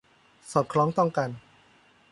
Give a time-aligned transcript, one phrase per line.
[0.51, 1.29] สอดคล้องต้องกัน